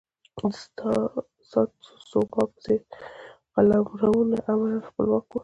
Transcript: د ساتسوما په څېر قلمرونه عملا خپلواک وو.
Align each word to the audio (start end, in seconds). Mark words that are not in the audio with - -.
د 0.77 0.79
ساتسوما 1.51 2.43
په 2.51 2.57
څېر 2.63 2.79
قلمرونه 3.53 4.35
عملا 4.51 4.79
خپلواک 4.87 5.25
وو. 5.29 5.37